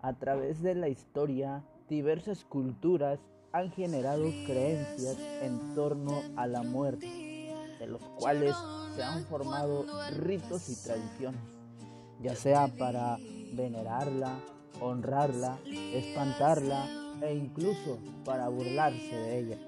A 0.00 0.12
través 0.12 0.62
de 0.62 0.76
la 0.76 0.88
historia, 0.88 1.64
diversas 1.88 2.44
culturas 2.44 3.18
han 3.52 3.72
generado 3.72 4.24
creencias 4.46 5.16
en 5.42 5.74
torno 5.74 6.22
a 6.36 6.46
la 6.46 6.62
muerte, 6.62 7.06
de 7.80 7.86
los 7.88 8.02
cuales 8.20 8.54
se 8.94 9.02
han 9.02 9.24
formado 9.24 9.86
ritos 10.18 10.68
y 10.68 10.76
tradiciones, 10.76 11.40
ya 12.22 12.36
sea 12.36 12.68
para 12.78 13.16
venerarla, 13.54 14.38
honrarla, 14.80 15.58
espantarla 15.66 16.86
e 17.20 17.34
incluso 17.34 17.98
para 18.24 18.48
burlarse 18.48 19.16
de 19.16 19.38
ella, 19.40 19.58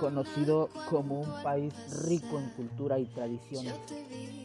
conocido 0.00 0.70
como 0.90 1.20
un 1.20 1.42
país 1.44 1.72
rico 2.08 2.40
en 2.40 2.50
cultura 2.50 2.98
y 2.98 3.06
tradiciones. 3.06 3.74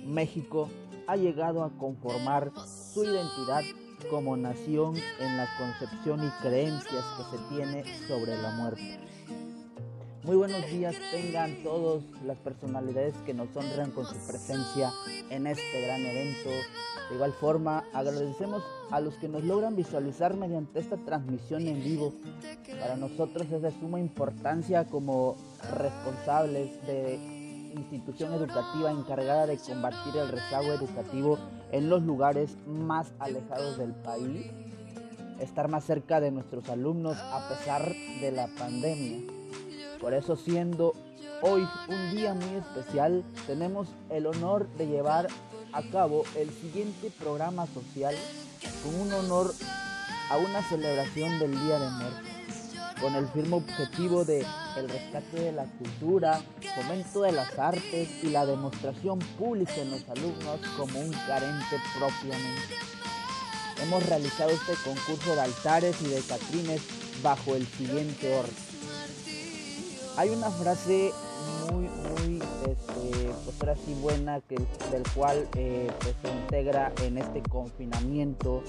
México 0.06 0.70
ha 1.08 1.16
llegado 1.16 1.64
a 1.64 1.72
conformar 1.72 2.52
su 2.94 3.04
identidad 3.04 3.64
como 4.10 4.38
nación 4.38 4.96
en 5.20 5.38
la 5.38 5.48
concepción 5.58 6.23
y 6.26 6.30
creencias 6.41 7.04
que 7.18 7.38
se 7.38 7.44
tiene 7.55 7.84
sobre 8.08 8.41
la 8.41 8.52
muerte. 8.52 9.00
Muy 10.23 10.38
buenos 10.38 10.66
días 10.68 10.96
tengan 11.12 11.64
todos 11.64 12.04
las 12.26 12.38
personalidades 12.38 13.13
que 13.26 13.34
nos 13.34 13.54
honran 13.55 13.91
con 13.91 14.05
su 14.05 14.16
presencia 14.26 14.90
en 15.30 15.48
este 15.48 15.82
gran 15.86 16.02
evento. 16.02 16.50
De 17.10 17.16
igual 17.16 17.34
forma, 17.34 17.84
agradecemos 17.94 18.63
a 18.90 19.02
los 19.02 19.16
que 19.16 19.27
nos 19.27 19.44
logran 19.44 19.76
visualizar 19.76 20.34
mediante 20.35 20.80
esta 20.80 20.96
transmisión 20.96 21.68
en 21.68 21.84
vivo. 21.84 22.13
Para 22.80 22.96
nosotros 22.96 23.48
es 23.52 23.62
de 23.62 23.72
suma 23.72 23.99
importancia 23.99 24.85
como 24.85 25.35
responsables 25.77 26.82
de 26.88 27.43
institución 27.76 28.34
educativa 28.34 28.91
encargada 28.91 29.48
de 29.48 29.58
combatir 29.58 30.18
el 30.18 30.30
rezago 30.30 30.72
educativo 30.73 31.38
en 31.72 31.90
los 31.90 32.04
lugares 32.04 32.55
más 32.68 33.12
alejados 33.20 33.77
del 33.77 33.94
país, 33.94 34.48
estar 35.40 35.68
más 35.68 35.84
cerca 35.84 36.20
de 36.20 36.32
nuestros 36.32 36.70
alumnos 36.70 37.18
a 37.18 37.49
pesar 37.49 37.94
de 38.21 38.32
la 38.32 38.48
pandemia. 38.57 39.21
Por 39.99 40.13
eso 40.13 40.35
siendo 40.35 40.94
hoy 41.41 41.68
un 41.88 42.16
día 42.16 42.34
muy 42.34 42.55
especial, 42.55 43.24
tenemos 43.48 43.88
el 44.10 44.27
honor 44.27 44.68
de 44.77 44.88
llevar 44.88 45.27
a 45.71 45.82
cabo 45.91 46.24
el 46.38 46.49
siguiente 46.51 47.12
programa 47.20 47.66
social 47.68 48.16
con 48.84 48.96
un 48.96 49.13
honor 49.13 49.54
a 50.29 50.38
una 50.38 50.62
celebración 50.63 51.40
del 51.40 51.51
Día 51.51 51.79
de 51.79 51.90
Muerte 51.90 52.32
con 53.04 53.15
el 53.15 53.27
firme 53.27 53.57
objetivo 53.57 54.23
de 54.23 54.46
el 54.77 54.87
rescate 54.87 55.37
de 55.37 55.51
la 55.51 55.65
cultura, 55.65 56.41
fomento 56.73 57.23
de 57.23 57.34
las 57.34 57.60
artes 57.60 58.10
y 58.23 58.29
la 58.29 58.45
demostración 58.45 59.20
pública 59.37 59.76
en 59.76 59.91
los 59.91 60.07
alumnos 60.07 60.62
como 60.77 61.01
un 61.01 61.12
carente 61.27 61.82
propiamente. 61.99 62.76
Hemos 63.84 64.06
realizado 64.06 64.51
este 64.51 64.75
concurso 64.85 65.35
de 65.35 65.41
altares 65.41 66.01
y 66.01 66.07
de 66.07 66.22
catrines 66.22 66.81
bajo 67.22 67.56
el 67.56 67.68
siguiente 67.68 68.38
orden. 68.38 68.56
Hay 70.16 70.29
una 70.29 70.50
frase 70.50 71.12
muy, 71.69 71.90
muy, 71.90 72.41
este, 72.69 73.34
pues 73.59 73.78
así 73.78 73.94
buena 73.95 74.40
que, 74.47 74.56
del 74.91 75.03
cual 75.13 75.45
eh, 75.57 75.91
pues, 76.00 76.16
se 76.22 76.31
integra 76.31 76.94
en 77.01 77.17
este 77.17 77.44
confinamiento 77.44 78.63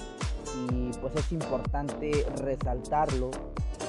y 0.69 0.91
pues 0.99 1.15
es 1.15 1.31
importante 1.31 2.25
resaltarlo 2.41 3.31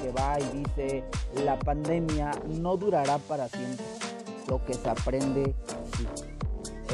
que 0.01 0.11
va 0.11 0.39
y 0.39 0.57
dice, 0.57 1.03
la 1.43 1.57
pandemia 1.57 2.31
no 2.47 2.77
durará 2.77 3.17
para 3.17 3.47
siempre, 3.47 3.85
lo 4.47 4.63
que 4.65 4.73
se 4.73 4.89
aprende 4.89 5.53
sí. 5.97 6.07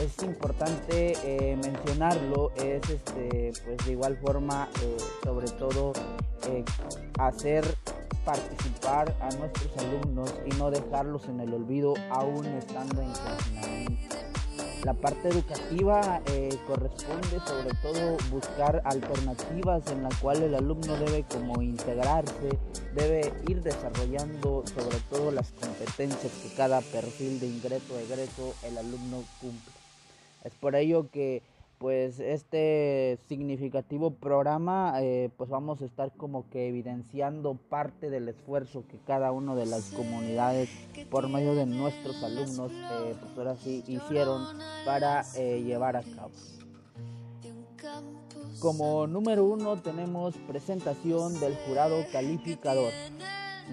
Es 0.02 0.24
importante 0.24 1.14
eh, 1.24 1.56
mencionarlo, 1.56 2.52
es 2.56 2.82
este, 2.90 3.54
pues 3.64 3.86
de 3.86 3.92
igual 3.92 4.18
forma, 4.18 4.68
eh, 4.82 4.98
sobre 5.24 5.48
todo, 5.52 5.94
eh, 6.50 6.66
hacer 7.20 7.64
participar 8.26 9.16
a 9.22 9.30
nuestros 9.36 9.78
alumnos 9.78 10.34
y 10.46 10.50
no 10.58 10.72
dejarlos 10.72 11.28
en 11.28 11.42
el 11.42 11.54
olvido 11.54 11.94
aún 12.10 12.46
estando 12.46 13.02
en 13.02 13.12
confinamiento. 13.12 14.13
La 14.84 14.94
parte 14.94 15.30
educativa 15.30 16.22
eh, 16.26 16.50
corresponde 16.68 17.40
sobre 17.48 17.74
todo 17.82 18.18
buscar 18.30 18.82
alternativas 18.84 19.88
en 19.88 20.04
la 20.04 20.10
cual 20.22 20.44
el 20.44 20.56
alumno 20.56 20.98
debe 20.98 21.24
como 21.24 21.62
integrarse, 21.62 22.60
debe 22.94 23.34
ir 23.48 23.62
desarrollando 23.62 24.66
sobre 24.68 24.98
todo 25.10 25.32
las 25.32 25.52
competencias 25.52 26.34
que 26.34 26.54
cada 26.58 26.82
perfil 26.82 27.40
de 27.40 27.48
ingreso 27.48 27.98
egreso 27.98 28.56
el 28.64 28.78
alumno 28.78 29.24
cumple. 29.40 29.72
Es 30.44 30.52
por 30.60 30.76
ello 30.76 31.10
que 31.10 31.42
pues 31.84 32.22
este 32.22 33.20
significativo 33.28 34.12
programa 34.12 34.94
eh, 35.02 35.30
pues 35.36 35.50
vamos 35.50 35.82
a 35.82 35.86
estar 35.86 36.14
como 36.16 36.50
que 36.50 36.70
evidenciando 36.70 37.56
parte 37.56 38.10
del 38.10 38.30
esfuerzo 38.30 38.86
que 38.88 39.00
cada 39.06 39.34
una 39.34 39.54
de 39.54 39.66
las 39.66 39.90
comunidades 39.90 40.70
por 41.12 41.28
medio 41.28 41.56
de 41.56 41.66
nuestros 41.66 42.24
alumnos 42.24 42.72
eh, 42.72 43.16
pues 43.20 43.38
ahora 43.38 43.58
sí 43.58 43.84
hicieron 43.86 44.46
para 44.86 45.26
eh, 45.36 45.62
llevar 45.62 45.98
a 45.98 46.04
cabo. 46.04 46.32
Como 48.62 49.06
número 49.06 49.44
uno 49.44 49.76
tenemos 49.76 50.38
presentación 50.48 51.38
del 51.42 51.54
jurado 51.68 52.06
calificador. 52.14 52.94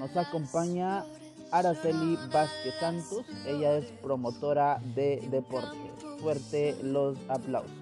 Nos 0.00 0.16
acompaña 0.16 1.04
Araceli 1.53 2.19
Vázquez 2.32 2.75
Santos, 2.81 3.25
ella 3.47 3.76
es 3.76 3.84
promotora 4.03 4.81
de 4.97 5.22
deporte. 5.31 5.78
Fuerte 6.19 6.75
los 6.82 7.16
aplausos. 7.28 7.80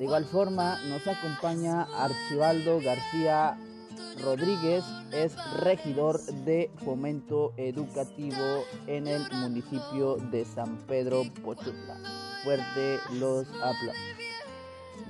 De 0.00 0.06
igual 0.06 0.24
forma 0.24 0.80
nos 0.88 1.06
acompaña 1.06 1.86
Archibaldo 1.98 2.80
García 2.80 3.58
Rodríguez, 4.24 4.82
es 5.12 5.36
regidor 5.60 6.18
de 6.46 6.70
fomento 6.82 7.52
educativo 7.58 8.64
en 8.86 9.06
el 9.06 9.30
municipio 9.30 10.16
de 10.30 10.46
San 10.46 10.78
Pedro 10.86 11.24
Pochutla. 11.44 11.98
Fuerte 12.42 12.98
los 13.12 13.46
aplausos. 13.48 13.94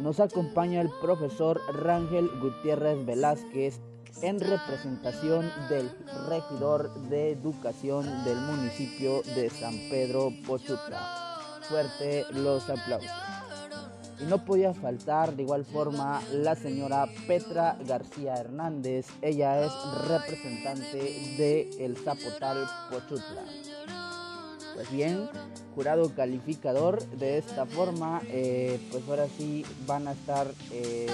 Nos 0.00 0.18
acompaña 0.18 0.80
el 0.80 0.90
profesor 1.00 1.60
Rangel 1.72 2.28
Gutiérrez 2.40 3.06
Velázquez 3.06 3.78
en 4.22 4.40
representación 4.40 5.52
del 5.68 5.88
regidor 6.28 6.92
de 7.08 7.30
educación 7.30 8.24
del 8.24 8.38
municipio 8.38 9.22
de 9.36 9.50
San 9.50 9.74
Pedro 9.88 10.32
Pochutla. 10.44 11.38
Fuerte 11.68 12.24
los 12.32 12.68
aplausos. 12.68 13.39
Y 14.20 14.24
no 14.24 14.44
podía 14.44 14.74
faltar 14.74 15.34
de 15.34 15.42
igual 15.42 15.64
forma 15.64 16.20
la 16.32 16.54
señora 16.54 17.06
Petra 17.26 17.76
García 17.86 18.34
Hernández. 18.34 19.06
Ella 19.22 19.64
es 19.64 19.72
representante 20.06 20.98
de 21.38 21.70
El 21.78 21.96
Zapotal 21.96 22.66
Pochutla. 22.90 23.44
Pues 24.74 24.90
bien, 24.90 25.28
jurado 25.74 26.14
calificador, 26.14 27.02
de 27.10 27.38
esta 27.38 27.66
forma, 27.66 28.20
eh, 28.26 28.80
pues 28.90 29.02
ahora 29.08 29.26
sí 29.36 29.64
van 29.86 30.08
a 30.08 30.12
estar 30.12 30.46
eh, 30.70 31.06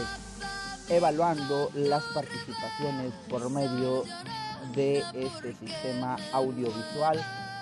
evaluando 0.89 1.71
las 1.75 2.03
participaciones 2.15 3.13
por 3.29 3.49
medio 3.51 4.05
de 4.75 5.03
este 5.15 5.55
sistema 5.55 6.17
audiovisual 6.33 7.19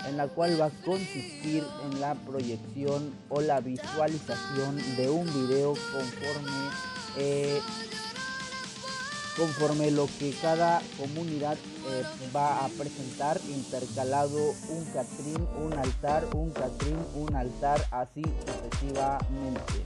en 0.09 0.16
la 0.16 0.28
cual 0.28 0.60
va 0.60 0.66
a 0.66 0.70
consistir 0.84 1.65
en 1.84 2.00
la 2.00 2.15
proyección 2.15 3.12
o 3.28 3.41
la 3.41 3.60
visualización 3.60 4.76
de 4.97 5.10
un 5.10 5.26
video 5.26 5.75
conforme 5.92 6.70
eh, 7.16 7.60
conforme 9.37 9.91
lo 9.91 10.09
que 10.19 10.32
cada 10.41 10.81
comunidad 10.97 11.56
eh, 11.56 12.04
va 12.34 12.64
a 12.64 12.69
presentar 12.69 13.41
intercalado 13.48 14.54
un 14.69 14.84
catrín, 14.93 15.48
un 15.60 15.72
altar, 15.72 16.25
un 16.34 16.50
catrín, 16.50 16.98
un 17.16 17.34
altar, 17.34 17.84
así 17.91 18.22
sucesivamente. 18.22 19.84